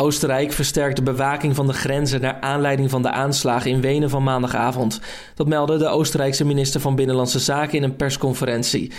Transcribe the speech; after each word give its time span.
Oostenrijk 0.00 0.52
versterkt 0.52 0.96
de 0.96 1.02
bewaking 1.02 1.54
van 1.54 1.66
de 1.66 1.72
grenzen 1.72 2.20
naar 2.20 2.40
aanleiding 2.40 2.90
van 2.90 3.02
de 3.02 3.10
aanslagen 3.10 3.70
in 3.70 3.80
Wenen 3.80 4.10
van 4.10 4.22
maandagavond. 4.22 5.00
Dat 5.34 5.46
meldde 5.46 5.78
de 5.78 5.88
Oostenrijkse 5.88 6.44
minister 6.44 6.80
van 6.80 6.94
Binnenlandse 6.94 7.38
Zaken 7.38 7.76
in 7.76 7.82
een 7.82 7.96
persconferentie. 7.96 8.92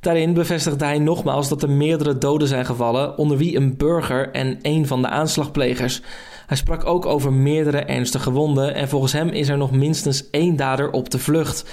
Daarin 0.00 0.34
bevestigde 0.34 0.84
hij 0.84 0.98
nogmaals 0.98 1.48
dat 1.48 1.62
er 1.62 1.70
meerdere 1.70 2.18
doden 2.18 2.48
zijn 2.48 2.66
gevallen, 2.66 3.18
onder 3.18 3.36
wie 3.36 3.56
een 3.56 3.76
burger 3.76 4.30
en 4.30 4.58
een 4.62 4.86
van 4.86 5.02
de 5.02 5.08
aanslagplegers. 5.08 6.02
Hij 6.46 6.56
sprak 6.56 6.86
ook 6.86 7.06
over 7.06 7.32
meerdere 7.32 7.84
ernstige 7.84 8.30
wonden 8.30 8.74
en 8.74 8.88
volgens 8.88 9.12
hem 9.12 9.28
is 9.28 9.48
er 9.48 9.56
nog 9.56 9.70
minstens 9.70 10.30
één 10.30 10.56
dader 10.56 10.90
op 10.90 11.10
de 11.10 11.18
vlucht. 11.18 11.64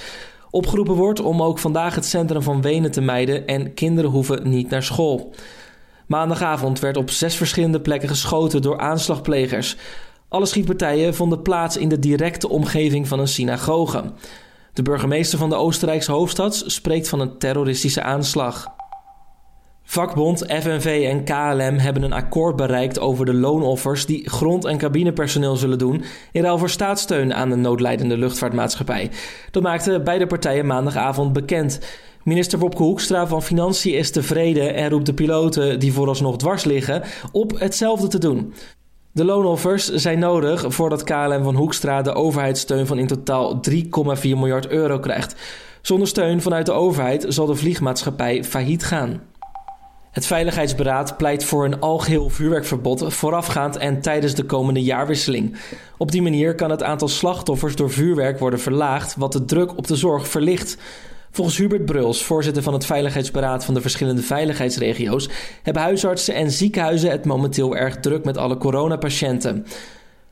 Opgeroepen 0.50 0.94
wordt 0.94 1.20
om 1.20 1.42
ook 1.42 1.58
vandaag 1.58 1.94
het 1.94 2.04
centrum 2.04 2.42
van 2.42 2.62
Wenen 2.62 2.90
te 2.90 3.00
mijden 3.00 3.46
en 3.46 3.74
kinderen 3.74 4.10
hoeven 4.10 4.48
niet 4.48 4.70
naar 4.70 4.82
school. 4.82 5.32
Maandagavond 6.06 6.80
werd 6.80 6.96
op 6.96 7.10
zes 7.10 7.34
verschillende 7.36 7.80
plekken 7.80 8.08
geschoten 8.08 8.62
door 8.62 8.78
aanslagplegers. 8.78 9.76
Alle 10.28 10.46
schietpartijen 10.46 11.14
vonden 11.14 11.42
plaats 11.42 11.76
in 11.76 11.88
de 11.88 11.98
directe 11.98 12.48
omgeving 12.48 13.08
van 13.08 13.18
een 13.18 13.28
synagoge. 13.28 14.12
De 14.72 14.82
burgemeester 14.82 15.38
van 15.38 15.48
de 15.48 15.56
Oostenrijkse 15.56 16.12
hoofdstad 16.12 16.62
spreekt 16.66 17.08
van 17.08 17.20
een 17.20 17.38
terroristische 17.38 18.02
aanslag. 18.02 18.66
Vakbond, 19.92 20.44
FNV 20.48 21.06
en 21.10 21.24
KLM 21.24 21.78
hebben 21.78 22.02
een 22.02 22.12
akkoord 22.12 22.56
bereikt 22.56 23.00
over 23.00 23.26
de 23.26 23.34
loonoffers 23.34 24.06
die 24.06 24.30
grond- 24.30 24.64
en 24.64 24.78
cabinepersoneel 24.78 25.56
zullen 25.56 25.78
doen 25.78 26.04
in 26.32 26.42
ruil 26.42 26.58
voor 26.58 26.70
staatssteun 26.70 27.34
aan 27.34 27.50
de 27.50 27.56
noodlijdende 27.56 28.16
luchtvaartmaatschappij. 28.16 29.10
Dat 29.50 29.62
maakten 29.62 30.04
beide 30.04 30.26
partijen 30.26 30.66
maandagavond 30.66 31.32
bekend. 31.32 31.80
Minister 32.22 32.58
Wopke 32.58 32.82
Hoekstra 32.82 33.26
van 33.26 33.42
Financiën 33.42 33.98
is 33.98 34.10
tevreden 34.10 34.74
en 34.74 34.90
roept 34.90 35.06
de 35.06 35.14
piloten 35.14 35.78
die 35.78 35.92
vooralsnog 35.92 36.36
dwars 36.36 36.64
liggen 36.64 37.02
op 37.32 37.58
hetzelfde 37.58 38.08
te 38.08 38.18
doen. 38.18 38.54
De 39.12 39.24
loonoffers 39.24 39.88
zijn 39.88 40.18
nodig 40.18 40.64
voordat 40.68 41.04
KLM 41.04 41.42
van 41.42 41.54
Hoekstra 41.54 42.02
de 42.02 42.12
overheidssteun 42.12 42.86
van 42.86 42.98
in 42.98 43.06
totaal 43.06 43.60
3,4 43.70 43.82
miljard 44.22 44.68
euro 44.68 44.98
krijgt. 44.98 45.34
Zonder 45.82 46.08
steun 46.08 46.42
vanuit 46.42 46.66
de 46.66 46.72
overheid 46.72 47.24
zal 47.28 47.46
de 47.46 47.54
vliegmaatschappij 47.54 48.44
failliet 48.44 48.84
gaan. 48.84 49.30
Het 50.12 50.26
Veiligheidsberaad 50.26 51.16
pleit 51.16 51.44
voor 51.44 51.64
een 51.64 51.80
algeheel 51.80 52.28
vuurwerkverbod 52.28 53.14
voorafgaand 53.14 53.76
en 53.76 54.00
tijdens 54.00 54.34
de 54.34 54.44
komende 54.44 54.82
jaarwisseling. 54.82 55.56
Op 55.96 56.10
die 56.10 56.22
manier 56.22 56.54
kan 56.54 56.70
het 56.70 56.82
aantal 56.82 57.08
slachtoffers 57.08 57.76
door 57.76 57.90
vuurwerk 57.90 58.38
worden 58.38 58.60
verlaagd, 58.60 59.16
wat 59.16 59.32
de 59.32 59.44
druk 59.44 59.76
op 59.76 59.86
de 59.86 59.96
zorg 59.96 60.28
verlicht. 60.28 60.76
Volgens 61.30 61.56
Hubert 61.56 61.84
Bruls, 61.84 62.24
voorzitter 62.24 62.62
van 62.62 62.72
het 62.72 62.86
Veiligheidsberaad 62.86 63.64
van 63.64 63.74
de 63.74 63.80
verschillende 63.80 64.22
veiligheidsregio's, 64.22 65.28
hebben 65.62 65.82
huisartsen 65.82 66.34
en 66.34 66.50
ziekenhuizen 66.50 67.10
het 67.10 67.24
momenteel 67.24 67.76
erg 67.76 67.96
druk 67.96 68.24
met 68.24 68.36
alle 68.36 68.56
coronapatiënten. 68.56 69.66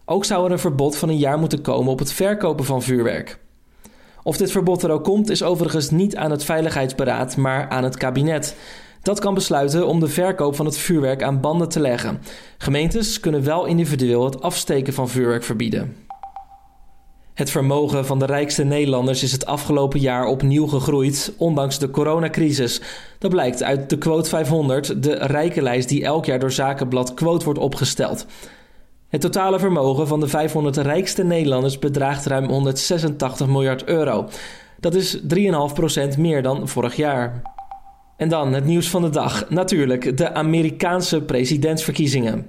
Ook 0.04 0.24
zou 0.24 0.46
er 0.46 0.52
een 0.52 0.58
verbod 0.58 0.96
van 0.96 1.08
een 1.08 1.18
jaar 1.18 1.38
moeten 1.38 1.60
komen 1.60 1.92
op 1.92 1.98
het 1.98 2.12
verkopen 2.12 2.64
van 2.64 2.82
vuurwerk. 2.82 3.38
Of 4.22 4.36
dit 4.36 4.50
verbod 4.50 4.82
er 4.82 4.90
ook 4.90 5.04
komt, 5.04 5.30
is 5.30 5.42
overigens 5.42 5.90
niet 5.90 6.16
aan 6.16 6.30
het 6.30 6.44
Veiligheidsberaad, 6.44 7.36
maar 7.36 7.68
aan 7.68 7.84
het 7.84 7.96
kabinet. 7.96 8.56
Dat 9.02 9.20
kan 9.20 9.34
besluiten 9.34 9.86
om 9.86 10.00
de 10.00 10.08
verkoop 10.08 10.56
van 10.56 10.66
het 10.66 10.78
vuurwerk 10.78 11.22
aan 11.22 11.40
banden 11.40 11.68
te 11.68 11.80
leggen. 11.80 12.20
Gemeentes 12.58 13.20
kunnen 13.20 13.44
wel 13.44 13.64
individueel 13.64 14.24
het 14.24 14.42
afsteken 14.42 14.92
van 14.92 15.08
vuurwerk 15.08 15.44
verbieden. 15.44 15.96
Het 17.34 17.50
vermogen 17.50 18.06
van 18.06 18.18
de 18.18 18.26
rijkste 18.26 18.64
Nederlanders 18.64 19.22
is 19.22 19.32
het 19.32 19.46
afgelopen 19.46 20.00
jaar 20.00 20.26
opnieuw 20.26 20.66
gegroeid, 20.66 21.32
ondanks 21.38 21.78
de 21.78 21.90
coronacrisis. 21.90 22.80
Dat 23.18 23.30
blijkt 23.30 23.62
uit 23.62 23.90
de 23.90 23.98
Quote 23.98 24.28
500, 24.28 25.02
de 25.02 25.14
rijkenlijst 25.14 25.88
die 25.88 26.04
elk 26.04 26.24
jaar 26.24 26.38
door 26.38 26.52
Zakenblad 26.52 27.14
Quote 27.14 27.44
wordt 27.44 27.60
opgesteld. 27.60 28.26
Het 29.08 29.20
totale 29.20 29.58
vermogen 29.58 30.06
van 30.06 30.20
de 30.20 30.28
500 30.28 30.76
rijkste 30.76 31.24
Nederlanders 31.24 31.78
bedraagt 31.78 32.26
ruim 32.26 32.48
186 32.48 33.46
miljard 33.46 33.84
euro. 33.84 34.28
Dat 34.80 34.94
is 34.94 35.20
3,5% 36.14 36.18
meer 36.18 36.42
dan 36.42 36.68
vorig 36.68 36.96
jaar. 36.96 37.42
En 38.20 38.28
dan 38.28 38.52
het 38.52 38.64
nieuws 38.64 38.90
van 38.90 39.02
de 39.02 39.10
dag. 39.10 39.50
Natuurlijk 39.50 40.16
de 40.16 40.32
Amerikaanse 40.34 41.22
presidentsverkiezingen. 41.22 42.46